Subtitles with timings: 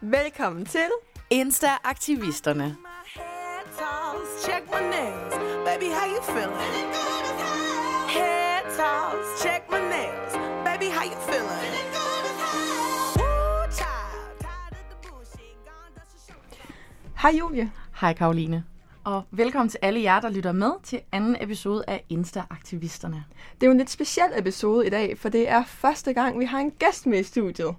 [0.00, 0.88] Velkommen til
[1.30, 2.76] Insta-aktivisterne.
[4.44, 5.34] Check my nails.
[5.64, 6.88] Baby, how you feeling?
[8.08, 10.32] Head toss, check my nails.
[10.64, 11.74] Baby, how you feeling?
[17.22, 17.72] Hej Julie.
[18.00, 18.64] Hej Karoline.
[19.04, 23.24] Og velkommen til alle jer, der lytter med til anden episode af Insta-aktivisterne.
[23.54, 26.44] Det er jo en lidt speciel episode i dag, for det er første gang, vi
[26.44, 27.74] har en gæst med i studiet.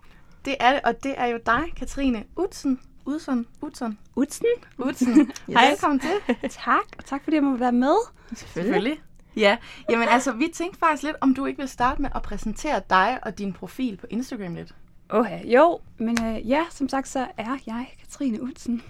[0.45, 2.79] Det er det, og det er jo dig, Katrine Utsen.
[3.05, 4.45] Udsen, Utsen, Utsen.
[4.77, 5.19] Utsen.
[5.19, 5.27] yes.
[5.47, 5.69] Hej.
[5.69, 6.35] Velkommen til.
[6.49, 7.95] Tak, og tak fordi jeg må være med.
[8.33, 9.01] Selvfølgelig.
[9.35, 9.57] Ja,
[9.89, 13.19] jamen altså, vi tænkte faktisk lidt, om du ikke vil starte med at præsentere dig
[13.23, 14.75] og din profil på Instagram lidt.
[15.09, 18.83] Okay, jo, men øh, ja, som sagt, så er jeg Katrine Utsen,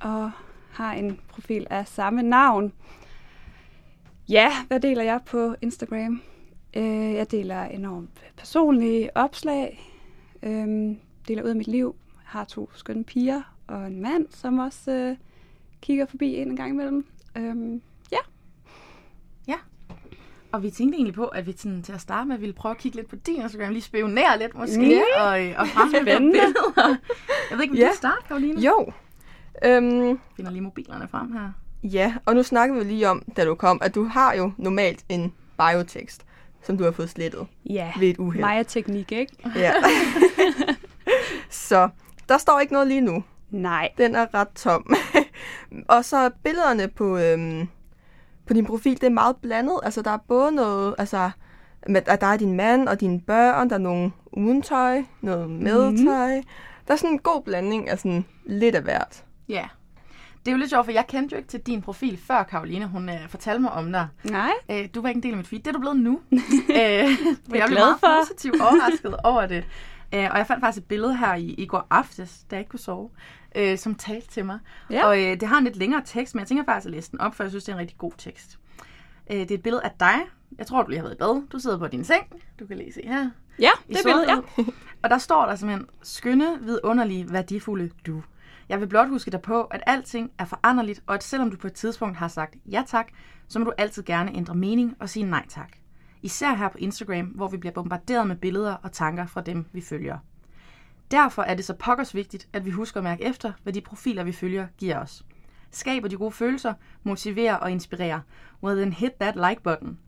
[0.00, 0.30] og
[0.70, 2.72] har en profil af samme navn.
[4.28, 6.22] Ja, hvad deler jeg på Instagram?
[6.76, 9.93] Øh, jeg deler enormt personlige opslag,
[10.44, 10.96] øh,
[11.28, 15.16] deler ud af mit liv, har to skønne piger og en mand, som også øh,
[15.80, 17.06] kigger forbi en gang imellem.
[17.36, 17.80] Øh,
[18.12, 18.18] ja,
[20.52, 22.78] Og vi tænkte egentlig på, at vi sådan, til at starte med ville prøve at
[22.78, 24.80] kigge lidt på din Instagram, lige spionere lidt måske,
[25.16, 25.20] Mm.
[25.22, 26.96] og, øh, og fremhæve billeder.
[27.50, 27.88] Jeg ved ikke, om Ja.
[27.88, 28.60] du starte, Karoline?
[28.60, 28.92] Jo.
[29.64, 31.52] Øhm, finder lige mobilerne frem her.
[31.82, 35.04] ja, og nu snakkede vi lige om, da du kom, at du har jo normalt
[35.08, 36.24] en biotekst,
[36.64, 37.92] som du har fået slettet ja.
[37.98, 38.40] ved et uheld.
[38.44, 39.36] Maja-teknik, ikke?
[39.56, 39.72] Ja.
[41.50, 41.88] Så
[42.28, 43.24] der står ikke noget lige nu.
[43.50, 43.88] Nej.
[43.98, 44.94] Den er ret tom.
[45.88, 47.68] og så billederne på, øhm,
[48.46, 49.80] på din profil, det er meget blandet.
[49.82, 51.30] Altså, der er både noget, altså,
[51.88, 55.50] med, at der er din mand og dine børn, der er nogle uden tøj, noget
[55.50, 56.06] med Mhm.
[56.06, 56.30] tøj.
[56.88, 59.24] Der er sådan en god blanding af sådan lidt af hvert.
[59.48, 59.64] Ja.
[60.44, 62.86] Det er jo lidt sjovt, for jeg kendte jo ikke til din profil før, Karoline.
[62.86, 64.08] Hun øh, fortalte mig om dig.
[64.24, 64.52] Nej.
[64.70, 65.60] Øh, du var ikke en del af mit feed.
[65.60, 66.20] Det er du blevet nu.
[66.30, 66.38] øh,
[66.78, 67.06] jeg
[67.48, 68.20] blev meget for.
[68.20, 69.64] positivt overrasket over det.
[70.14, 72.70] Øh, og jeg fandt faktisk et billede her i, i går aftes, da jeg ikke
[72.70, 73.10] kunne sove,
[73.54, 74.58] øh, som talte til mig.
[74.90, 75.06] Ja.
[75.06, 77.20] Og øh, det har en lidt længere tekst, men jeg tænker faktisk at læse den
[77.20, 78.58] op, for jeg synes, det er en rigtig god tekst.
[79.30, 80.14] Øh, det er et billede af dig.
[80.58, 81.48] Jeg tror, du lige har været i bad.
[81.48, 82.42] Du sidder på din seng.
[82.60, 83.30] Du kan lige se her.
[83.58, 84.34] Ja, det billede, ja.
[84.34, 84.72] sorthed.
[85.02, 88.22] Og der står der simpelthen, skønne, vidunderlige, værdifulde du.
[88.68, 91.66] Jeg vil blot huske dig på, at alting er foranderligt, og at selvom du på
[91.66, 93.08] et tidspunkt har sagt ja tak,
[93.48, 95.76] så må du altid gerne ændre mening og sige nej tak.
[96.22, 99.80] Især her på Instagram, hvor vi bliver bombarderet med billeder og tanker fra dem, vi
[99.80, 100.18] følger.
[101.10, 104.24] Derfor er det så pokkers vigtigt, at vi husker at mærke efter, hvad de profiler,
[104.24, 105.24] vi følger, giver os.
[105.70, 108.20] Skaber de gode følelser, motiverer og inspirerer.
[108.62, 109.98] Well then hit that like button.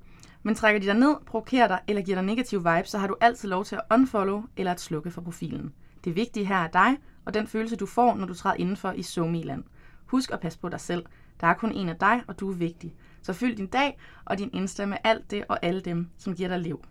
[0.43, 3.17] Men trækker de dig ned, provokerer dig eller giver dig negativ vibes, så har du
[3.21, 5.73] altid lov til at unfollow eller at slukke for profilen.
[6.05, 9.03] Det vigtige her er dig og den følelse, du får, når du træder indenfor i
[9.03, 9.65] Somiland.
[10.07, 11.05] Husk at passe på dig selv.
[11.41, 12.95] Der er kun en af dig, og du er vigtig.
[13.23, 16.49] Så fyld din dag og din Insta med alt det og alle dem, som giver
[16.49, 16.85] dig liv.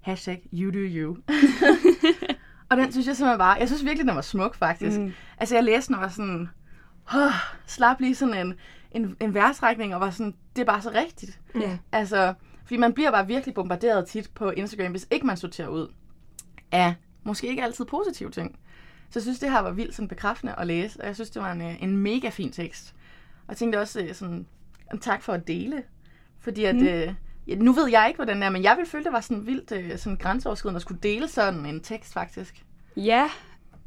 [0.00, 1.16] Hashtag you do you.
[2.70, 4.98] og den synes jeg simpelthen bare, jeg synes virkelig, den var smuk faktisk.
[4.98, 5.12] Mm.
[5.38, 6.48] Altså jeg læste den og var sådan,
[7.14, 7.32] oh,
[7.66, 8.54] slap lige sådan en,
[8.90, 11.40] en, en værtrækning og var sådan, det er bare så rigtigt.
[11.54, 11.78] Ja.
[11.92, 15.92] Altså, fordi man bliver bare virkelig bombarderet tit på Instagram, hvis ikke man sorterer ud
[16.72, 16.94] af
[17.26, 18.58] måske ikke altid positive ting.
[19.10, 21.42] Så jeg synes, det her var vildt sådan bekræftende at læse, og jeg synes, det
[21.42, 22.94] var en, øh, en mega fin tekst.
[23.46, 24.46] Og jeg tænkte også øh, sådan,
[25.00, 25.82] tak for at dele,
[26.40, 26.86] fordi at, mm.
[26.86, 27.14] øh,
[27.46, 29.46] ja, nu ved jeg ikke, hvordan det er, men jeg ville føle, det var sådan
[29.46, 32.64] vildt øh, sådan grænseoverskridende at skulle dele sådan en tekst faktisk.
[32.96, 33.30] Ja,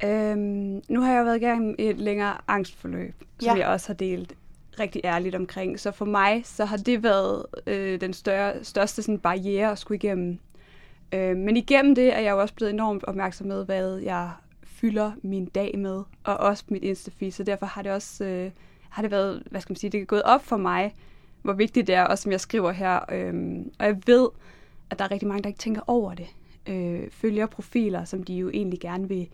[0.04, 3.62] øhm, nu har jeg været i gang med et længere angstforløb, som Ja.
[3.62, 4.34] jeg også har delt
[4.80, 5.80] rigtig ærligt omkring.
[5.80, 9.96] Så for mig, så har det været øh, den større, største sådan, barriere at skulle
[9.96, 10.38] igennem.
[11.12, 14.30] Øh, men igennem det er jeg jo også blevet enormt opmærksom med, hvad jeg
[14.80, 17.30] fylder min dag med, og også mit Insta-feed.
[17.30, 18.50] Så derfor har det også øh,
[18.88, 20.94] har det været, hvad skal man sige, det er gået op for mig,
[21.42, 23.00] hvor vigtigt det er, også som jeg skriver her.
[23.12, 24.28] Øhm, og jeg ved,
[24.90, 26.26] at der er rigtig mange, der ikke tænker over det.
[26.68, 29.28] Øh, følger profiler, som de jo egentlig gerne vil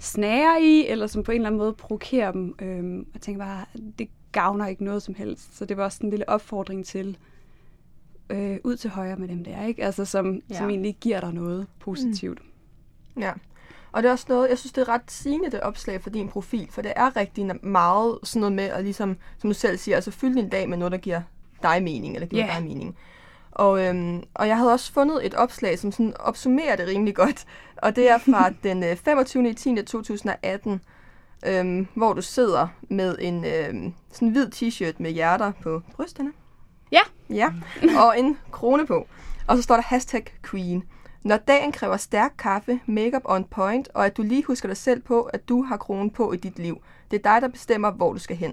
[0.00, 2.54] snære i, eller som på en eller anden måde provokerer dem.
[2.62, 3.64] Øhm, og tænker bare,
[3.98, 5.56] det gavner ikke noget som helst.
[5.56, 7.18] Så det var også en lille opfordring til,
[8.30, 9.84] øh, ud til højre med dem der, ikke?
[9.84, 10.54] Altså, som, Ja.
[10.58, 12.38] som egentlig giver dig noget positivt.
[13.20, 13.32] Ja.
[13.94, 16.28] Og det er også noget, jeg synes, det er ret sigende, det opslag for din
[16.28, 19.94] profil, for det er rigtig meget sådan noget med at ligesom, som du selv siger,
[19.94, 21.20] altså fylde din dag med noget, der giver
[21.62, 22.52] dig mening, eller giver Ja.
[22.54, 22.96] dig mening.
[23.52, 27.46] Og, øhm, og jeg havde også fundet et opslag, som sådan opsummerer det rimelig godt,
[27.76, 29.52] og det er fra den øh, 25.
[29.54, 29.82] 10.
[29.82, 30.80] 2018,
[31.46, 36.32] øhm, hvor du sidder med en øhm, sådan hvid t-shirt med hjerter på brysterne.
[36.92, 37.00] Ja.
[37.30, 37.52] Ja,
[37.98, 39.06] og en krone på.
[39.46, 40.82] Og så står der hashtag queen.
[41.24, 45.02] Når dagen kræver stærk kaffe, makeup on point, og at du lige husker dig selv
[45.02, 46.82] på, at du har kronen på i dit liv.
[47.10, 48.52] Det er dig, der bestemmer, hvor du skal hen.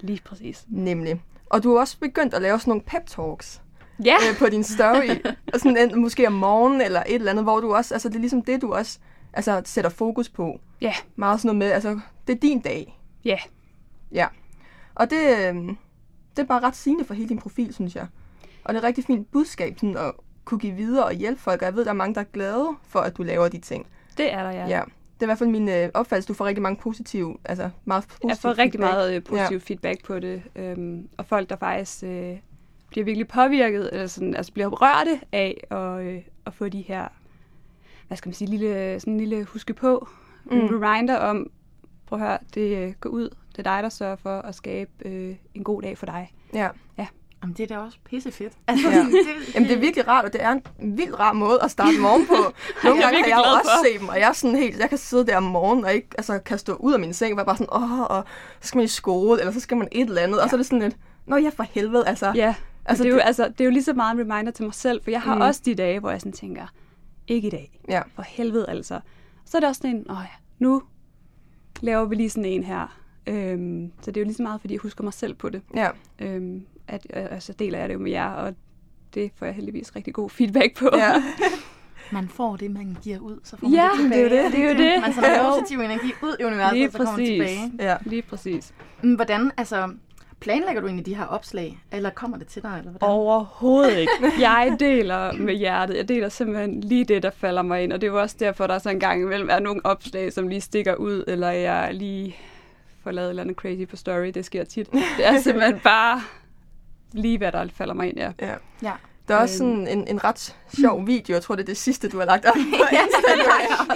[0.00, 0.64] Lige præcis.
[0.68, 1.22] Nemlig.
[1.46, 3.62] Og du har også begyndt at lave sådan nogle pep talks
[4.04, 5.26] Ja, øh, på din story.
[5.54, 8.20] og sådan måske om morgenen eller et eller andet, hvor du også, altså det er
[8.20, 8.98] ligesom det, du også
[9.32, 10.60] altså, sætter fokus på.
[10.80, 10.94] ja.
[11.16, 13.00] Meget sådan noget med, altså det er din dag.
[13.24, 13.38] Ja,
[14.12, 14.26] Ja.
[14.94, 15.54] Og det, øh,
[16.36, 18.06] det er bare ret sigende for hele din profil, synes jeg.
[18.64, 20.12] Og det er et rigtig fint budskab sådan, at
[20.44, 21.62] kunne give videre og hjælpe folk.
[21.62, 23.86] Og jeg ved, der er mange, der er glade for, at du laver de ting.
[24.16, 24.66] det er der, ja.
[24.66, 24.68] Ja.
[24.68, 24.82] ja.
[25.14, 26.28] Det er i hvert fald min øh, opfattelse.
[26.28, 28.94] Du får rigtig mange positive, altså meget positive Jeg får rigtig feedback.
[28.94, 29.62] meget øh, positiv ja.
[29.64, 32.36] feedback på det, øhm, og folk, der faktisk øh,
[32.88, 37.08] bliver virkelig påvirket, eller sådan, altså bliver rørte af at, øh, at få de her,
[38.08, 40.08] hvad skal man sige, lille, sådan en lille huske på,
[40.44, 40.56] mm.
[40.56, 41.50] en reminder om,
[42.06, 44.90] prøv at høre, det øh, går ud, det er dig, der sørger for at skabe
[45.04, 46.32] øh, en god dag for dig.
[46.54, 46.68] Ja.
[47.42, 48.52] Jamen, det er da også pissefedt.
[48.66, 48.98] Altså, Ja.
[48.98, 50.62] det, Jamen, det er virkelig rart, og det er en
[50.98, 52.34] vildt rar måde at starte morgen på.
[52.84, 53.84] Nogle Jeg gange kan jeg jo også for.
[53.86, 56.08] se dem, og jeg er sådan helt, jeg kan sidde der om morgenen og ikke
[56.18, 58.24] altså, kan stå ud af min seng, og være bare sådan, åh, og
[58.60, 60.58] så skal man i skole, eller så skal man et eller andet, og så er
[60.58, 60.96] det sådan lidt,
[61.26, 62.32] nå ja, for helvede, altså.
[62.34, 62.54] Ja,
[62.84, 64.64] Altså, det, er jo, det- altså, det er jo lige så meget en reminder til
[64.64, 65.38] mig selv, for jeg har Mm.
[65.38, 65.46] mm.
[65.46, 66.66] også de dage, hvor jeg sådan tænker,
[67.28, 68.02] ikke i dag, Ja.
[68.14, 69.00] for helvede altså.
[69.44, 70.26] Så er det også sådan en, åh ja,
[70.58, 70.82] nu
[71.80, 72.98] laver vi lige sådan en her.
[73.26, 75.62] Øhm, så det er jo lige så meget, fordi jeg husker mig selv på det.
[75.74, 75.88] Ja.
[76.18, 78.54] Øhm, at, øh, og så deler jeg det jo med jer, og
[79.14, 80.88] det får jeg heldigvis rigtig god feedback på.
[80.96, 81.12] ja.
[82.12, 84.24] man får det, man giver ud, så får man Ja, det tilbage.
[84.24, 85.00] det er jo det, det er jo det.
[85.00, 87.58] Man sender positiv energi ud i universet, Lige så kommer det præcis.
[87.60, 87.90] tilbage.
[87.90, 87.96] ja.
[88.04, 88.72] Lige præcis.
[89.02, 89.88] Mm, Hvordan, altså,
[90.40, 93.08] planlægger du egentlig de her opslag, eller kommer det til dig, eller hvordan?
[93.08, 94.12] Overhovedet ikke.
[94.40, 95.96] Jeg deler med hjertet.
[95.96, 97.92] Jeg deler simpelthen lige det, der falder mig ind.
[97.92, 100.32] Og det er jo også derfor, der er så en gang imellem er nogle opslag,
[100.32, 102.36] som lige stikker ud, eller jeg lige
[103.02, 104.26] får lavet et eller andet crazy på story.
[104.34, 104.92] Det sker tit.
[104.92, 106.22] Det er simpelthen bare
[107.12, 108.32] lige, hvad der falder mig ind, ja.
[108.40, 108.54] ja.
[108.82, 108.92] Ja.
[109.28, 112.08] Der er også sådan en, en ret sjov video, jeg tror, det er det sidste,
[112.08, 113.90] du har lagt op på Instagram.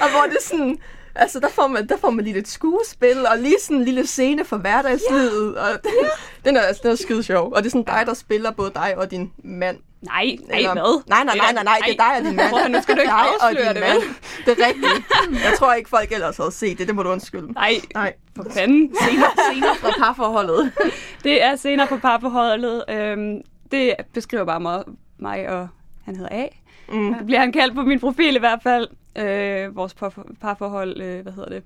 [0.00, 0.78] og hvor det er sådan,
[1.14, 4.06] altså der får, man, der får man lige lidt skuespil, og lige sådan en lille
[4.06, 5.92] scene for hverdagslivet, og den,
[6.44, 7.52] den er, den er skide sjov.
[7.52, 9.78] Og det er sådan dig, der spiller både dig og din mand.
[10.02, 11.02] Nej, nej, Eller- hvad?
[11.08, 12.50] Nej, nej, nej, nej, nej, det er dig og din mand.
[12.50, 13.12] Prøv nu skal du ikke
[13.42, 14.00] afsløre det, vel?
[14.46, 15.44] Det er rigtigt.
[15.44, 16.86] Jeg tror ikke, folk ellers havde set det.
[16.86, 17.52] Det må du undskylde.
[17.52, 18.12] Nej, Nej.
[18.36, 18.94] for fanden.
[19.08, 20.72] Senere, senere fra parforholdet.
[21.24, 22.84] Det er senere på parforholdet.
[22.90, 24.82] Øhm, det beskriver bare mig,
[25.18, 25.68] mig og
[26.04, 26.46] han hedder A.
[26.92, 27.14] Mm.
[27.14, 28.88] Det bliver han kaldt på min profil i hvert fald.
[29.16, 31.62] Øh, vores par, parforhold, øh, hvad hedder det,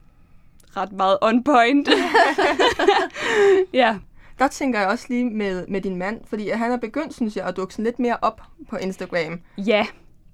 [0.76, 1.88] ret meget on point.
[3.72, 3.96] ja,
[4.38, 7.46] Der tænker jeg også lige med, med din mand, fordi han er begyndt, synes jeg,
[7.46, 9.40] at dukke sådan lidt mere op på Instagram.
[9.58, 9.86] ja.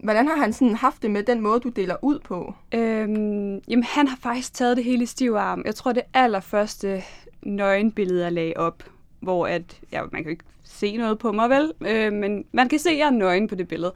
[0.03, 2.55] Hvordan har han sådan haft det med den måde, du deler ud på?
[2.75, 5.63] Øhm, jamen, han har faktisk taget det hele i stiv arm.
[5.65, 7.03] Jeg tror, det allerførste
[7.43, 8.83] nøgenbillede, jeg lagde op,
[9.21, 11.73] hvor at, ja, man kan ikke se noget på mig, vel?
[11.87, 13.93] Øh, men man kan se, at jeg er nøgen på det billede.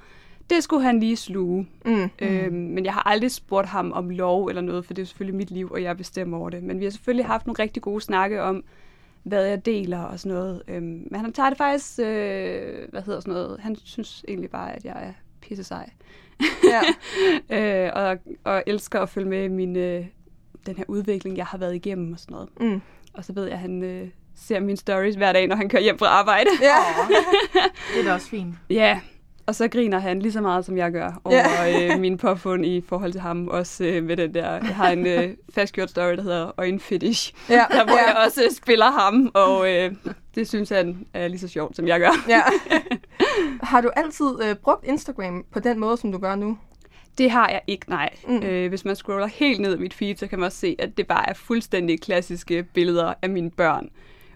[0.51, 1.69] Det skulle han lige sluge.
[1.85, 2.11] Mm.
[2.19, 5.37] Øhm, men jeg har aldrig spurgt ham om lov eller noget, for det er selvfølgelig
[5.37, 6.63] mit liv, og jeg bestemmer over det.
[6.63, 8.65] Men vi har selvfølgelig haft nogle rigtig gode snakke om,
[9.25, 10.63] hvad jeg deler og sådan noget.
[10.69, 14.73] Øhm, men han tager det faktisk, øh, hvad hedder sådan noget, han synes egentlig bare,
[14.73, 15.91] at jeg er pisse sej.
[16.65, 16.81] Ja.
[17.87, 20.07] øh, og, og elsker at følge med min, øh,
[20.67, 22.49] den her udvikling, jeg har været igennem og sådan noget.
[22.61, 22.81] Mm.
[23.15, 25.83] Og så ved jeg, at han øh, ser mine stories hver dag, når han kører
[25.83, 26.51] hjem fra arbejde.
[26.63, 26.77] Ja.
[27.95, 28.55] Det er da også fint.
[28.71, 29.01] Ja,
[29.47, 32.85] og så griner han lige så meget, som jeg gør over øh, min påfund i
[32.89, 33.49] forhold til ham.
[33.49, 37.33] Også øh, med den der, jeg har en øh, fastgjort story, der hedder øjenfetish.
[37.51, 37.55] Ja.
[37.71, 38.07] Der hvor ja.
[38.07, 39.93] jeg også øh, spiller ham, og øh,
[40.35, 42.11] det synes han er lige så sjovt, som jeg gør.
[42.29, 42.43] ja.
[43.71, 46.59] har du altid øh, brugt Instagram på den måde, som du gør nu?
[47.19, 48.11] Det har jeg ikke, nej.
[48.29, 48.43] Mm.
[48.43, 50.97] Øh, hvis man scroller helt ned i mit feed, så kan man også se, at
[50.97, 53.89] det bare er fuldstændig klassiske billeder af mine børn,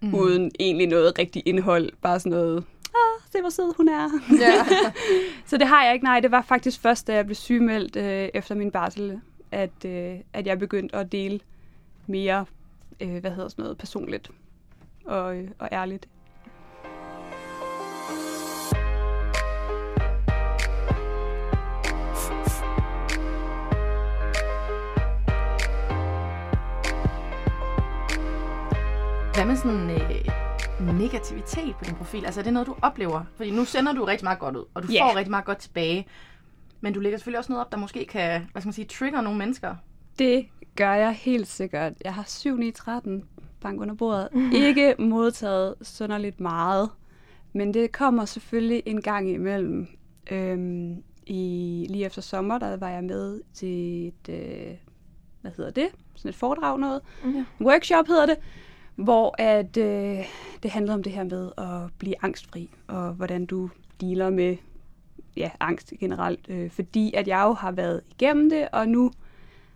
[0.03, 0.15] mm.
[0.15, 1.91] uden egentlig noget rigtigt indhold.
[2.03, 2.65] Bare sådan noget,
[3.33, 4.09] se hvor sød hun er.
[4.41, 4.65] Ja.
[5.47, 6.21] Så det har jeg ikke, nej.
[6.21, 9.21] Det var faktisk først, da jeg blev sygemeldt øh, efter min barsel,
[9.53, 11.41] at, øh, at jeg begyndte at dele
[12.07, 12.45] mere,
[13.01, 14.31] øh, hvad hedder sådan noget, personligt
[15.05, 16.09] og, øh, og ærligt.
[29.35, 30.48] Hvad med sådan øh,
[30.81, 32.25] negativitet på din profil?
[32.25, 33.23] Altså er det noget, du oplever?
[33.37, 35.05] Fordi nu sender du rigtig meget godt ud, og du Ja.
[35.05, 36.07] får rigtig meget godt tilbage.
[36.81, 39.21] Men du lægger selvfølgelig også noget op, der måske kan, hvad skal man sige, trigger
[39.21, 39.75] nogle mennesker.
[40.19, 41.93] Det gør jeg helt sikkert.
[42.05, 43.25] Jeg har 7 9 13
[43.61, 44.29] bank under bordet.
[44.67, 46.91] Ikke modtaget sønderligt meget,
[47.53, 49.87] men det kommer selvfølgelig en gang imellem.
[50.31, 54.75] Øhm, i, lige efter sommer, der var jeg med til et, øh,
[55.41, 55.89] hvad hedder det?
[56.15, 57.01] Sådan et foredrag noget.
[57.25, 57.45] Ja.
[57.61, 58.37] Workshop hedder det,
[58.99, 60.25] hvor at, øh,
[60.63, 64.57] det handlede om det her med at blive angstfri, og hvordan du dealer med
[65.37, 66.47] ja, angst generelt.
[66.49, 69.11] Øh, fordi at jeg jo har været igennem det, og nu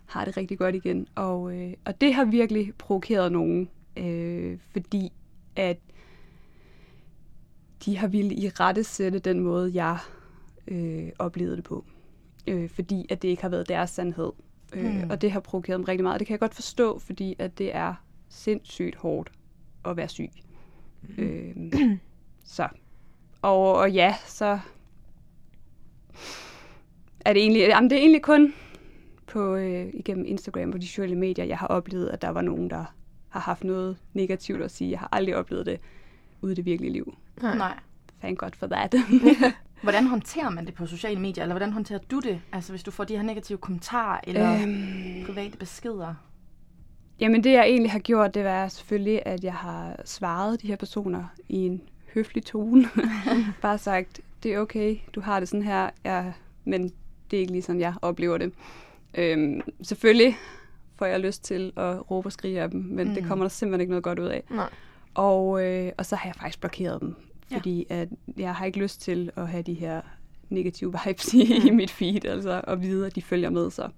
[0.05, 1.07] har det rigtig godt igen.
[1.15, 5.11] Og, øh, og det har virkelig provokeret nogen, øh, fordi
[5.55, 5.77] at
[7.85, 9.97] de har ville i rette sætte den måde, jeg
[10.67, 11.85] øh, oplevede det på.
[12.47, 14.31] Øh, fordi at det ikke har været deres sandhed.
[14.73, 15.09] Øh, Mm.
[15.09, 16.19] Og det har provokeret mig rigtig meget.
[16.19, 18.02] Det kan jeg godt forstå, fordi at det er
[18.33, 19.31] sindssygt hårdt
[19.85, 20.29] at være syg.
[21.17, 21.55] Øh,
[22.43, 22.67] så.
[23.41, 24.59] Og, og ja, så
[27.19, 28.53] er det egentlig, jamen det er egentlig kun
[29.27, 32.69] på, øh, igennem Instagram og de sociale medier, jeg har oplevet, at der var nogen,
[32.69, 32.85] der
[33.29, 34.91] har haft noget negativt at sige.
[34.91, 35.79] Jeg har aldrig oplevet det
[36.41, 37.17] ude i det virkelige liv.
[37.41, 37.79] Nej.
[38.21, 38.95] Thank God for that.
[39.83, 42.41] Hvordan håndterer man det på sociale medier, eller hvordan håndterer du det?
[42.51, 46.15] Altså hvis du får de her negative kommentarer eller øhm, private beskeder.
[47.19, 50.75] Jamen det jeg egentlig har gjort, det var selvfølgelig, at jeg har svaret de her
[50.75, 51.81] personer i en
[52.13, 52.85] høflig tone.
[53.61, 56.23] Bare sagt, det er okay, du har det sådan her, ja,
[56.65, 56.83] men
[57.31, 58.53] det er ikke lige sådan, jeg oplever det.
[59.15, 60.37] Øhm, selvfølgelig
[60.95, 63.13] får jeg lyst til at råbe og skrige af dem, men mm.
[63.13, 63.29] det Mm.
[63.29, 64.43] kommer der simpelthen ikke noget godt ud af.
[64.49, 64.69] Nej.
[65.13, 67.15] Og, øh, og så har jeg faktisk blokeret dem,
[67.51, 67.55] Ja.
[67.57, 70.01] fordi at jeg har ikke lyst til at have de her
[70.49, 73.71] negative vibes i, i mit feed, altså at vide, at de følger med.
[73.71, 73.89] Så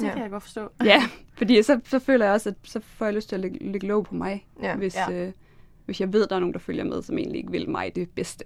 [0.00, 0.12] Det Ja.
[0.12, 0.68] kan jeg godt forstå.
[0.84, 1.02] ja,
[1.38, 3.86] fordi så, så føler jeg også, at så får jeg lyst til at lægge, lægge
[3.86, 4.76] låg på mig, Ja.
[4.76, 5.12] hvis, Ja.
[5.12, 5.32] øh,
[5.86, 7.92] hvis jeg ved, at der er nogen, der følger med, som egentlig ikke vil mig
[7.96, 8.44] det bedste.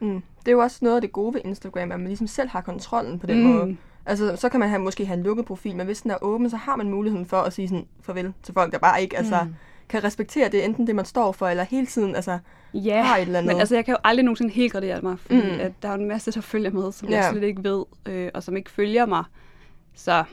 [0.00, 0.22] Mm.
[0.40, 2.60] Det er jo også noget af det gode ved Instagram, at man ligesom selv har
[2.60, 3.48] kontrollen på den mm.
[3.48, 3.76] måde.
[4.06, 6.50] Altså, så kan man have, måske have en lukket profil, men hvis den er åben,
[6.50, 9.38] så har man muligheden for at sige sådan farvel til folk, der bare ikke altså,
[9.44, 9.54] Mm.
[9.88, 12.38] kan respektere det, enten det, man står for, eller hele tiden altså,
[12.74, 13.52] Ja, har et eller andet.
[13.54, 15.60] men altså, jeg kan jo aldrig nogensinde helt gradere mig, fordi Mm.
[15.60, 17.16] at der er en masse, der følger med, som Ja.
[17.16, 19.24] jeg slet ikke ved, øh, og som ikke følger mig.
[19.94, 20.24] Så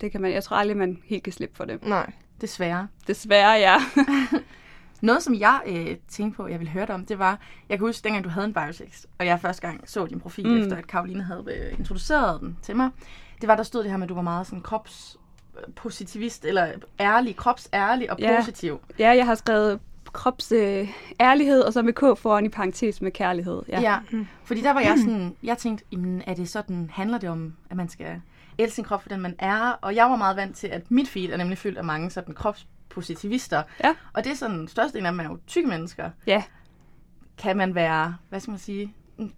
[0.00, 1.82] det kan man, jeg tror aldrig, man helt kan slippe for det.
[1.86, 2.12] Nej.
[2.40, 2.88] Desværre.
[3.06, 3.76] Desværre, ja.
[5.00, 7.86] Noget, som jeg øh, tænkte på, jeg ville høre dig om, det var, jeg kan
[7.86, 10.52] huske, dengang du havde en biosex, og jeg første gang så din profil, mm.
[10.52, 10.60] Mm.
[10.62, 12.90] efter at Karoline havde øh, introduceret den til mig,
[13.40, 17.36] det var, der stod det her med, at du var meget sådan kropspositivist, eller ærlig,
[17.36, 18.36] kropsærlig og Ja.
[18.40, 18.80] positiv.
[18.98, 19.80] Ja, jeg har skrevet
[20.12, 20.88] krops øh,
[21.20, 23.62] ærlighed, og så med K foran i parentes med kærlighed.
[23.68, 23.80] Ja.
[23.80, 23.98] Ja.
[24.44, 27.76] Fordi der var jeg sådan, jeg tænkte, jamen, er det sådan, handler det om, at
[27.76, 28.20] man skal
[28.58, 29.78] elske sin krop for den, man er?
[29.80, 32.34] Og jeg var meget vant til, at mit feed er nemlig fyldt af mange sådan
[32.34, 33.62] kropspositivister.
[33.84, 33.94] Ja.
[34.12, 36.10] Og det er sådan, størstedelen af dem er jo tykke mennesker.
[36.26, 36.42] ja.
[37.38, 38.94] Kan man være, hvad skal man sige,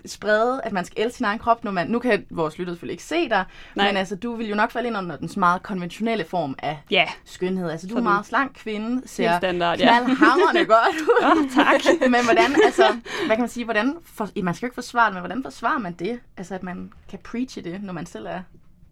[0.06, 2.92] sprede, at man skal elske sin egen krop, når man, nu kan vores lytter selvfølgelig
[2.92, 3.44] ikke se dig,
[3.74, 3.86] Nej.
[3.86, 7.06] men altså, du vil jo nok falde ind under den meget konventionelle form af Ja,
[7.24, 7.70] skønhed.
[7.70, 8.02] Altså, du er Sådan.
[8.02, 10.00] en meget slank kvinde, ser standard, ja.
[10.00, 11.44] knaldhamrende godt ud.
[11.44, 11.80] Åh, tak.
[12.10, 12.84] men hvordan, altså,
[13.26, 15.78] hvad kan man sige, hvordan, for, man skal jo ikke forsvare det, men hvordan forsvarer
[15.78, 16.20] man det?
[16.36, 18.40] Altså, at man kan preache det, når man selv er...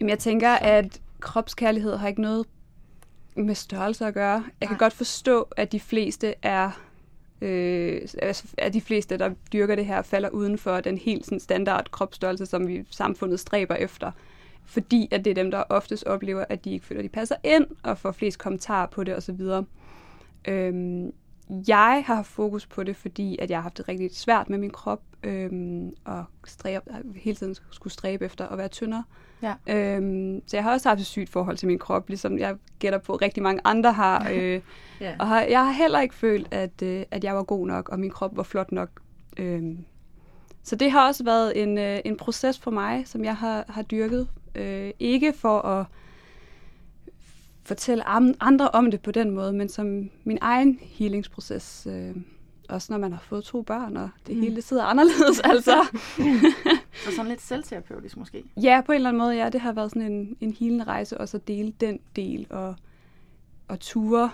[0.05, 2.47] Jamen, jeg tænker, at kropskærlighed har ikke noget
[3.37, 4.45] med størrelse at gøre.
[4.61, 4.79] Jeg kan Nej.
[4.79, 6.71] godt forstå, at de fleste er
[7.41, 11.41] øh, altså, at de fleste, der dyrker det her, falder uden for den helt sådan,
[11.41, 14.13] standard kropsstørrelse, som vi samfundet stræber efter.
[14.65, 17.37] Fordi at det er dem, der oftest oplever, at de ikke føler, at de passer
[17.45, 19.41] ind, og får flest kommentarer på det osv.
[20.49, 21.13] Øhm,
[21.69, 24.59] jeg har haft fokus på det, fordi at jeg har haft det rigtig svært med
[24.59, 26.85] min krop, øhm, og stræbe,
[27.17, 29.05] hele tiden skulle stræbe efter at være tyndere.
[29.43, 29.55] Ja.
[29.67, 32.99] Øhm, så jeg har også haft et sygt forhold til min krop, ligesom jeg gætter
[32.99, 34.29] på, rigtig mange andre har.
[34.33, 34.61] Øh,
[35.01, 35.17] Ja.
[35.19, 37.99] og har, jeg har heller ikke følt, at, øh, at jeg var god nok, og
[38.01, 38.89] min krop var flot nok.
[39.37, 39.79] Øhm,
[40.63, 43.83] så det har også været en, øh, en proces for mig, som jeg har, har
[43.83, 44.29] dyrket.
[44.55, 45.87] Øh, ikke for at
[47.65, 48.09] fortælle
[48.43, 51.87] andre om det på den måde, men som min egen healingsproces.
[51.91, 52.17] Øh,
[52.69, 54.43] også når man har fået to børn, og det Mm.
[54.43, 55.87] hele det sidder anderledes, altså.
[57.05, 58.45] Så sådan lidt selvterapeutisk måske.
[58.63, 59.49] Ja, på en eller anden måde, ja.
[59.49, 62.75] Det har været sådan en, en helende rejse, også at dele den del, og,
[63.69, 64.31] og ture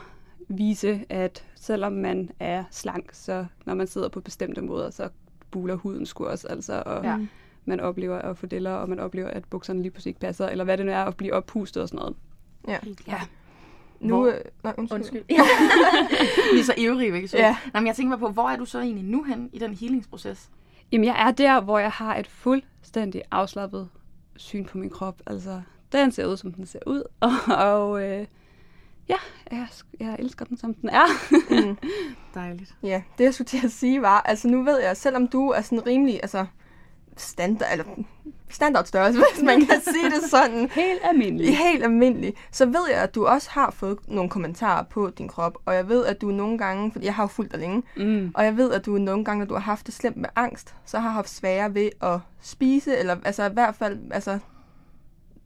[0.49, 5.09] vise, at selvom man er slank, så når man sidder på bestemte måder, så
[5.51, 7.19] buler huden sgu også, altså, og ja.
[7.65, 10.65] man oplever at få deller, og man oplever, at bukserne lige pludselig ikke passer, eller
[10.65, 12.17] hvad det nu er, at blive oppustet og sådan noget.
[12.69, 12.79] Ja.
[13.07, 13.21] Ja.
[14.01, 14.99] Nu, Hvor- øh, nej, undskyld.
[14.99, 15.23] Undskyld.
[16.55, 17.29] Vi er så ivrige, ikke?
[17.29, 17.37] Så.
[17.37, 17.57] Ja.
[17.73, 19.75] Nej, men jeg tænker bare på, hvor er du så egentlig nu hen i den
[19.75, 20.51] healingsproces?
[20.93, 23.89] Jamen, jeg er der, hvor jeg har et fuldstændig afslappet
[24.37, 25.23] syn på min krop.
[25.27, 25.61] Altså,
[25.93, 27.03] den ser ud, som den ser ud.
[27.21, 27.31] Og,
[27.67, 28.27] og øh,
[29.09, 29.17] ja,
[29.51, 29.67] jeg,
[30.01, 31.05] jeg elsker den, som den er.
[31.51, 31.77] Mm.
[32.35, 32.75] Dejligt.
[32.83, 35.61] Ja, det jeg skulle til at sige var, altså nu ved jeg, selvom du er
[35.61, 36.47] sådan rimelig, altså
[37.21, 37.85] standard, eller
[38.51, 41.59] standardstørrelse, hvis man kan sige det sådan, Helt almindelig.
[41.59, 45.59] helt almindelig, så ved jeg, at du også har fået nogle kommentarer på din krop,
[45.67, 48.31] og jeg ved, at du nogle gange, for jeg har jo fulgt dig længe, Mm.
[48.35, 50.75] og jeg ved, at du nogle gange, når du har haft det slemt med angst,
[50.87, 54.39] så har haft svære ved at spise, eller altså i hvert fald, altså,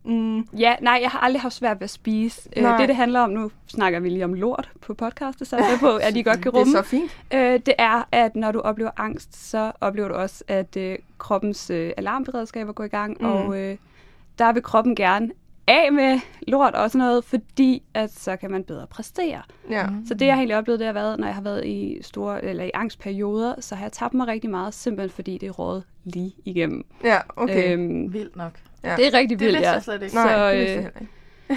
[0.04, 2.48] mm, Ja, nej, jeg har aldrig haft svært ved at spise.
[2.56, 2.76] Øh, Nej.
[2.78, 5.78] det, det handler om, nu snakker vi lige om lort på podcast, det satser jeg
[5.80, 6.72] på, at de godt kan det er rumme.
[6.72, 7.16] så fint.
[7.34, 11.70] Øh, det er, at når du oplever angst, så oplever du også, at øh, kroppens
[11.70, 13.26] øh, alarmberedskaber går i gang, Mm.
[13.26, 13.32] mm.
[13.32, 13.76] og øh,
[14.38, 15.30] der vil kroppen gerne
[15.66, 19.42] af med lort og sådan noget, fordi at så kan man bedre præstere.
[19.70, 19.86] Ja.
[20.08, 22.44] Så det, jeg har egentlig oplevet, det har været, når jeg har været i store,
[22.44, 25.84] eller i angstperioder, så har jeg tabt mig rigtig meget, simpelthen fordi det er rådet
[26.04, 26.84] lige igennem.
[27.04, 27.72] Ja, okay.
[27.72, 28.52] Øhm, Vildt nok.
[28.84, 28.96] Ja.
[28.96, 29.72] det er rigtig Det vildt, vidste ja.
[29.72, 30.14] jeg slet ikke.
[30.14, 31.00] Nej, så, det vidste jeg øh, heller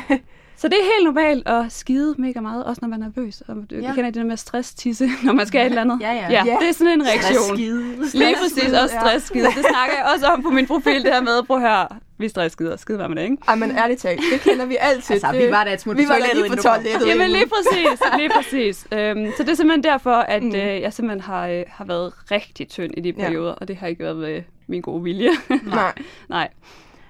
[0.09, 0.23] ikke.
[0.57, 3.41] Så det er helt normalt at skide mega meget, også når man er nervøs.
[3.47, 3.81] Og du Ja.
[3.81, 3.87] ja.
[3.93, 5.97] kender det der med stress-tisse, når man skal et eller andet.
[6.01, 6.27] Ja, ja.
[6.29, 6.43] ja.
[6.45, 6.57] Ja.
[6.61, 7.57] det er sådan en reaktion.
[7.57, 7.95] Skide.
[8.13, 8.99] Lige præcis, også ja.
[9.01, 9.45] stress-skide.
[9.45, 11.87] Det snakker jeg også om på min profil, det her med, prøv at høre,
[12.17, 13.37] vi er stress-skider, skide var med det, ikke?
[13.47, 15.13] Ej, men ærligt talt, det kender vi altid.
[15.15, 17.07] Altså, det, vi var da et smut vi på var lige på toilettet.
[17.07, 18.87] Jamen lige præcis, lige præcis.
[18.91, 20.55] Øhm, så det er simpelthen derfor, at Mm.
[20.55, 23.23] øh, jeg simpelthen har, øh, har været rigtig tynd i de Ja.
[23.25, 25.29] perioder, og det har ikke været med min gode vilje.
[25.63, 25.93] Nej.
[26.29, 26.49] Nej.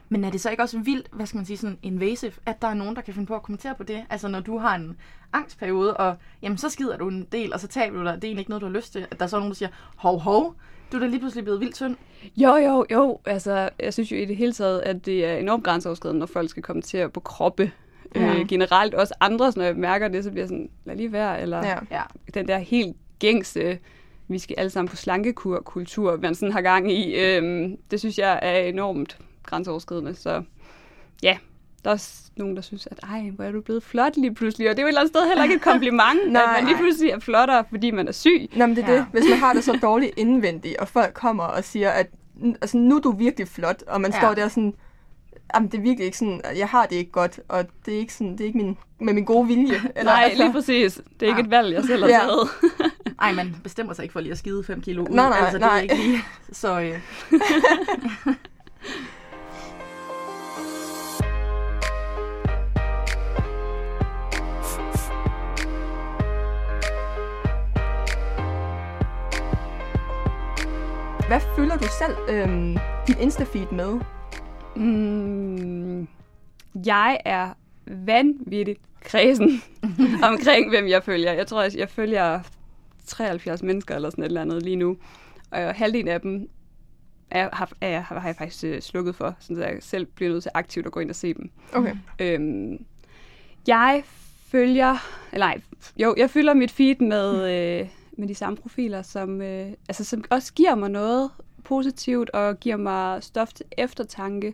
[0.09, 2.67] Men er det så ikke også vildt, hvad skal man sige, sådan invasive, at der
[2.67, 4.03] er nogen, der kan finde på at kommentere på det?
[4.09, 4.97] Altså når du har en
[5.33, 8.27] angstperiode, og jamen, så skider du en del, og så taber du dig, det er
[8.27, 9.05] egentlig ikke noget, du har lyst til.
[9.11, 10.55] At der er så nogen, der siger, hov, hov,
[10.91, 11.95] du er da lige pludselig blevet vildt tynd.
[12.37, 13.19] Jo, jo, jo.
[13.25, 16.49] Altså, jeg synes jo i det hele taget, at det er enormt grænseoverskridende, når folk
[16.49, 17.71] skal kommentere på kroppe.
[18.15, 18.21] Ja.
[18.21, 18.39] Ja.
[18.39, 21.41] Øh, generelt også andre, når jeg mærker det, så bliver jeg sådan, lad lige være.
[21.41, 21.77] Eller Ja.
[21.91, 22.01] Ja.
[22.33, 23.79] den der helt gængse,
[24.27, 27.15] vi skal alle sammen på slankekur-kultur, man sådan har gang i.
[27.15, 30.15] Øhm, det synes jeg er enormt grænseoverskridende.
[30.15, 30.43] Så
[31.23, 31.37] ja,
[31.83, 34.69] der er også nogen, der synes, at ej, hvor er du blevet flot lige pludselig.
[34.69, 36.41] Og det er jo et eller andet sted heller ikke et kompliment, Nej.
[36.43, 38.49] at man lige pludselig er flottere, fordi man er syg.
[38.55, 38.97] Nå, men det er Ja.
[38.97, 39.05] det.
[39.11, 42.77] Hvis man har det så dårligt indvendigt, og folk kommer og siger, at "N- altså,
[42.77, 44.19] nu er du virkelig flot, og man Ja.
[44.19, 44.73] står der sådan,
[45.55, 48.13] jamen det er virkelig ikke sådan, jeg har det ikke godt, og det er ikke,
[48.13, 49.75] sådan, det er ikke min, med min gode vilje.
[49.95, 51.01] Eller, Nej, lige præcis.
[51.19, 51.45] Det er ikke Ja.
[51.45, 52.19] et valg, jeg selv har Ja.
[52.19, 52.49] taget.
[53.21, 55.07] Ej, man bestemmer sig ikke for lige at skide 5 kilo ud.
[55.07, 55.81] Nej, nej, altså, det er nej.
[55.81, 56.19] ikke lige.
[56.51, 56.99] Så øh,
[71.27, 74.00] Hvad fylder du selv øhm, dit Insta-feed med?
[74.75, 76.07] Mm,
[76.86, 77.53] jeg er
[77.86, 79.62] vanvittigt kredsen
[80.31, 81.31] omkring, hvem jeg følger.
[81.34, 82.39] Jeg tror, jeg, jeg følger
[83.07, 84.98] 73 mennesker eller sådan et eller andet lige nu.
[85.51, 86.50] Og halvdelen af dem
[87.31, 90.51] er, har, er, har jeg faktisk øh, slukket for, så jeg selv bliver nødt til
[90.53, 91.50] aktivt at gå ind og se dem.
[91.74, 91.96] Okay.
[92.19, 92.86] Øhm,
[93.67, 94.03] jeg
[94.48, 94.98] følger,
[95.34, 95.62] eller nej,
[95.98, 100.23] jo, jeg fylder mit feed med, øh, med de samme profiler, som, øh, altså, som
[100.30, 101.32] også giver mig noget
[101.63, 104.53] positivt og giver mig stof til eftertanke.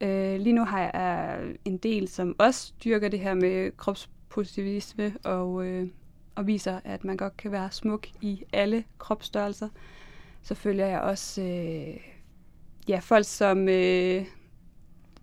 [0.00, 5.66] Øh, lige nu har jeg en del, som også dyrker det her med kropspositivisme og,
[5.66, 5.88] øh,
[6.34, 9.68] og viser, at man godt kan være smuk i alle kropsstørrelser.
[10.42, 11.96] Så følger jeg også øh,
[12.88, 14.26] ja, folk, som, øh,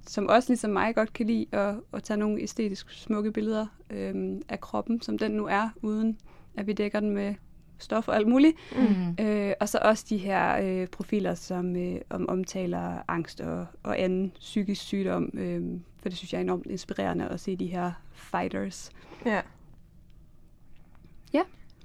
[0.08, 4.41] som også ligesom mig godt kan lide at, at tage nogle æstetisk smukke billeder øh,
[4.50, 6.17] af kroppen, som den nu er, uden
[6.58, 7.36] at vi dækker den med
[7.80, 8.58] stof og alt muligt.
[8.76, 9.26] mm.
[9.26, 14.00] Øh, og så også de her øh, profiler, som øh, om, omtaler angst og, og
[14.00, 15.62] anden psykisk sygdom, øh,
[16.02, 18.92] for det synes jeg er enormt inspirerende at se de her fighters.
[19.26, 19.42] Ja.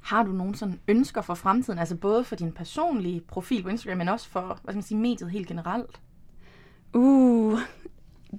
[0.04, 1.78] har du nogle sådan ønsker for fremtiden?
[1.78, 4.98] Altså både for din personlige profil på Instagram, men også for, hvad skal man sige,
[4.98, 6.00] mediet helt generelt?
[6.92, 7.59] Uh,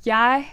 [0.05, 0.45] jeg...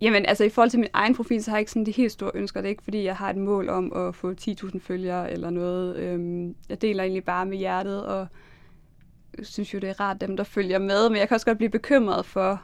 [0.00, 2.12] Jamen, altså i forhold til min egen profil, så har jeg ikke sådan de helt
[2.12, 2.60] store ønsker.
[2.60, 5.96] Det er ikke, fordi jeg har et mål om at få 10.000 følgere eller noget.
[5.96, 8.26] Øhm, jeg deler egentlig bare med hjertet, og
[9.42, 11.08] synes jo, det er rart dem, der følger med.
[11.08, 12.62] Men jeg kan også godt blive bekymret for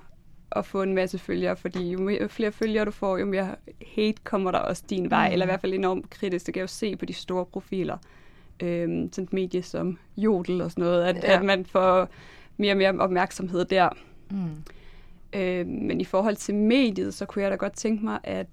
[0.53, 3.55] at få en masse følgere, fordi jo mere- jo flere følgere du får, jo mere
[3.97, 5.29] hate kommer der også din vej.
[5.29, 5.33] Mm.
[5.33, 6.47] Eller i hvert fald enormt kritisk.
[6.47, 7.99] Det kan jeg jo se på de store profiler.
[8.63, 11.31] Øhm, sådan et medie som Jodel og sådan noget, at, Ja.
[11.33, 11.39] ja.
[11.39, 12.09] at man får
[12.57, 13.89] mere og mere opmærksomhed der.
[14.31, 14.37] Mm.
[15.33, 18.47] Øh, men i forhold til mediet, så kunne jeg da godt tænke mig, at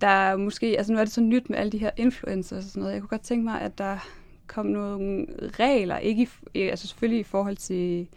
[0.00, 2.70] der er måske, altså nu er det så nyt med alle de her influencers og
[2.70, 3.98] sådan noget, jeg kunne godt tænke mig, at der
[4.46, 5.26] kom nogle
[5.58, 6.28] regler, ikke i,
[6.60, 8.08] eh, altså selvfølgelig i forhold til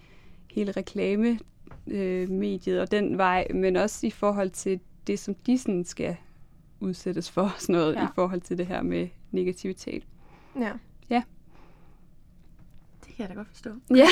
[0.52, 1.40] hele reklame
[1.88, 6.16] øh, mediet og den vej, men også i forhold til det, som de sådan skal
[6.80, 8.00] udsættes for, sådan noget, Ja.
[8.00, 8.06] ja.
[8.06, 10.04] i forhold til det her med negativitet.
[10.60, 10.72] Ja.
[13.06, 13.70] Det kan jeg da godt forstå.
[13.96, 14.08] Ja.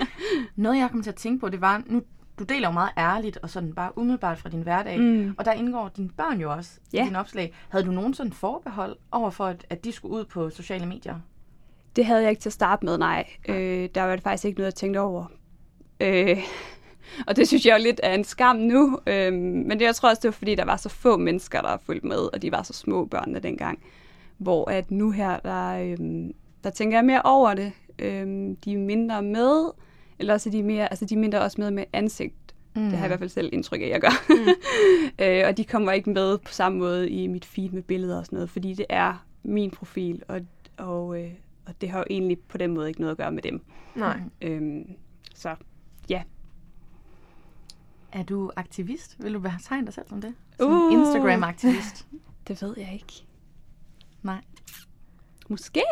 [0.56, 2.02] Noget, jeg kom til at tænke på, det var, nu,
[2.38, 4.98] du deler jo meget ærligt og sådan bare umiddelbart fra din hverdag.
[5.00, 5.34] Mm.
[5.38, 7.04] Og der indgår dine børn jo også i Ja.
[7.04, 7.52] dine opslag.
[7.68, 11.20] Havde du nogen sådan forbehold over for, at, at de skulle ud på sociale medier?
[11.96, 13.26] Det havde jeg ikke til at starte med, nej.
[13.48, 15.24] Øh, der var det faktisk ikke noget, jeg tænkte over.
[16.00, 16.38] Øh,
[17.28, 18.98] og det synes jeg jo lidt er en skam nu.
[19.06, 21.76] Øh, men det jeg tror også, det var fordi, der var så få mennesker, der
[21.76, 23.78] fulgte med, og de var så små børnene dengang.
[24.38, 25.96] Hvor at nu her, der, øh,
[26.64, 27.72] der tænker jeg mere over det.
[27.98, 28.26] Øh,
[28.64, 29.70] de er mindre med,
[30.18, 32.54] eller også er de mere, altså de er mindre også med med ansigt.
[32.76, 32.82] Mm.
[32.82, 34.24] Det har jeg i hvert fald selv indtryk af, at jeg gør.
[34.28, 34.48] Mm.
[35.24, 38.26] øh, og de kommer ikke med på samme måde i mit feed med billeder og
[38.26, 40.40] sådan noget, fordi det er min profil, og,
[40.76, 41.30] og, øh,
[41.66, 43.60] og det har jo egentlig på den måde ikke noget at gøre med dem.
[43.94, 44.20] Nej.
[44.42, 44.86] Øhm,
[45.34, 45.54] så
[46.10, 46.22] ja,
[48.12, 49.16] Er du aktivist?
[49.22, 50.34] Vil du betegne dig selv som det?
[50.58, 50.92] Som Uh.
[50.92, 52.06] Instagram-aktivist?
[52.48, 53.24] Det ved jeg ikke.
[54.22, 54.40] Nej.
[55.54, 55.82] Måske.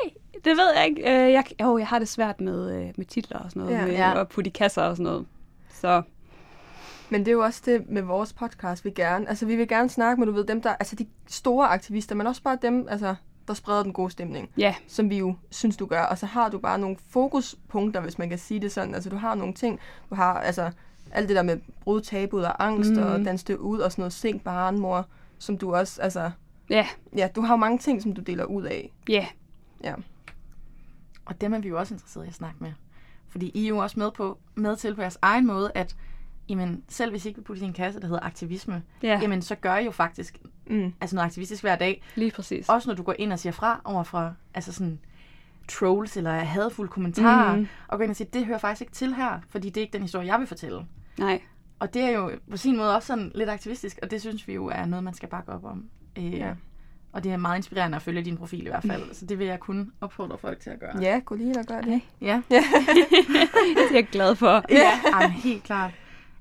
[0.44, 1.02] Det ved jeg ikke.
[1.02, 3.78] Øh, jeg, oh, jeg har det svært med, øh, med titler og sådan noget.
[3.78, 3.84] Ja.
[3.86, 4.20] med Ja.
[4.20, 5.26] at putte i kasser og sådan noget.
[5.74, 6.02] Så
[7.10, 9.28] Men det er jo også det med vores podcast, vi gerne...
[9.28, 10.70] Altså, vi vil gerne snakke med, du ved, dem der...
[10.70, 13.14] Altså, de store aktivister, men også bare dem, altså,
[13.48, 14.50] der spreder den gode stemning.
[14.56, 16.02] ja, som vi jo synes, du gør.
[16.02, 18.94] Og så har du bare nogle fokuspunkter, hvis man kan sige det sådan.
[18.94, 19.80] Altså, du har nogle ting.
[20.10, 20.70] Du har altså
[21.12, 23.02] alt det der med brud tabuet og angst mm.
[23.02, 24.12] og dans det ud og sådan noget.
[24.12, 25.06] Sink barnmor,
[25.38, 26.30] som du også, altså...
[26.70, 28.92] ja, Ja, du har jo mange ting, som du deler ud af.
[29.08, 29.26] ja.
[29.84, 29.94] Ja.
[31.24, 32.72] Og dem er vi jo også interesserede i at snakke med.
[33.28, 35.96] Fordi I er jo også med, på, med til på jeres egen måde, at
[36.48, 39.18] jamen, selv hvis I ikke vil putte i en kasse, der hedder aktivisme, Ja.
[39.22, 40.92] jamen, så gør I jo faktisk Mm.
[41.00, 42.02] altså noget aktivistisk hver dag.
[42.14, 42.68] Lige præcis.
[42.68, 44.98] Også når du går ind og siger fra over altså sådan,
[45.68, 47.66] trolls eller hadfulde kommentarer, mm.
[47.88, 49.92] og går ind og siger, det hører faktisk ikke til her, fordi det er ikke
[49.92, 50.86] den historie, jeg vil fortælle.
[51.18, 51.42] Nej.
[51.78, 54.52] Og det er jo på sin måde også sådan lidt aktivistisk, og det synes vi
[54.54, 55.84] jo er noget, man skal bakke op om.
[56.18, 56.54] Øh, Ja.
[57.12, 59.46] Og det er meget inspirerende at følge din profil i hvert fald, så det vil
[59.46, 61.00] jeg kun opfordre folk til at gøre.
[61.00, 62.00] Ja, gå lige og gør det.
[62.20, 62.56] Ja, Det
[63.90, 64.64] er jeg glad for.
[64.70, 64.90] ja.
[65.12, 65.90] Ej, men helt klart.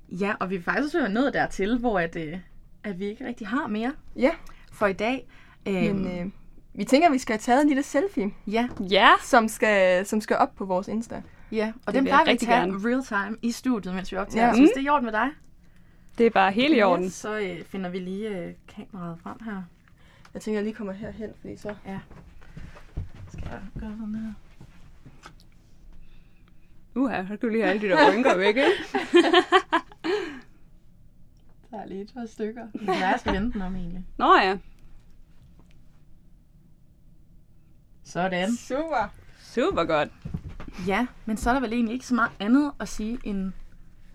[0.08, 2.36] Ja, og vi er faktisk også nået dertil, hvor at, øh,
[2.84, 4.30] at vi ikke rigtig har mere Ja,
[4.72, 5.28] for i dag.
[5.68, 6.26] Øh, men øh,
[6.74, 9.08] vi tænker, at vi skal have taget en lille selfie, ja, Ja.
[9.22, 11.22] som skal, som skal op på vores Insta.
[11.52, 12.88] ja, og Det den jeg plejer vi at tage gerne.
[12.88, 14.42] real time i studiet, mens vi optager.
[14.44, 14.48] Ja.
[14.48, 14.54] Ja.
[14.54, 15.28] Så hvis det er i orden med dig,
[16.18, 17.04] Det er bare helt i orden.
[17.04, 19.62] Yes, så øh, finder vi lige øh, kameraet frem her.
[20.34, 21.74] Jeg tænker, jeg lige kommer herhen, fordi så...
[23.28, 24.32] Skal jeg gøre sådan her?
[26.94, 28.62] Uha, så kan du lige have alle de der rynker væk, ikke?
[31.70, 32.66] Der er lige et par stykker.
[32.86, 34.04] Jeg skal vente den om egentlig.
[34.18, 34.58] Nå ja.
[38.04, 38.56] Sådan.
[38.56, 39.08] Super!
[39.40, 40.08] Super godt.
[40.86, 43.52] Ja, men så er der vel egentlig ikke så meget andet at sige end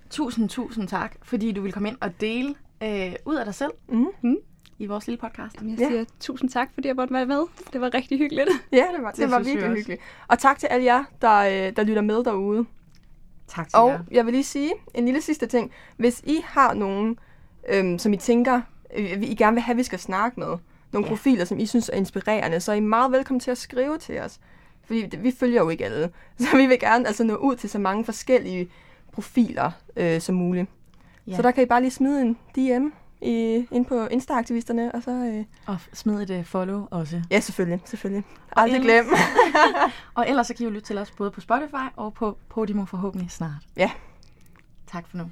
[0.10, 3.72] tusind, tusind tak, fordi du vil komme ind og dele øh, ud af dig selv
[3.88, 4.38] Mm.
[4.80, 5.56] I vores lille podcast.
[5.56, 5.88] Jamen, jeg Ja.
[5.90, 7.42] siger tusind tak, fordi jeg måtte være med.
[7.74, 8.50] Det var rigtig hyggeligt.
[8.72, 10.02] Ja, det var, det, Det var virkelig hyggeligt.
[10.28, 11.38] Og tak til alle jer, der,
[11.68, 12.66] øh, der lytter med derude.
[13.48, 14.00] Tak til Og jer.
[14.12, 15.72] jeg vil lige sige en lille sidste ting.
[15.98, 17.20] Hvis I har nogen,
[17.70, 18.62] øhm, som I tænker,
[18.98, 20.58] øh, I gerne vil have, vi skal snakke med,
[20.92, 21.10] nogle Ja.
[21.10, 24.20] profiler, som I synes er inspirerende, så er I meget velkommen til at skrive til
[24.20, 24.40] os.
[24.86, 26.10] Fordi vi følger jo ikke alle.
[26.40, 28.70] Så vi vil gerne altså, nå ud til så mange forskellige
[29.12, 30.70] profiler øh, som muligt.
[31.28, 31.36] Ja.
[31.36, 32.88] Så der kan I bare lige smide en DM
[33.22, 35.12] i, ind på Insta-aktivisterne, og så...
[35.12, 37.22] Øh, Og smid et uh, follow også.
[37.32, 37.82] ja, selvfølgelig.
[37.86, 38.24] selvfølgelig.
[38.56, 39.06] Aldrig ellers- glem.
[40.16, 42.86] Og ellers så kan I jo lytte til os både på Spotify og på Podimo
[42.86, 43.64] forhåbentlig snart.
[43.78, 43.92] ja.
[44.92, 45.24] Tak for nu.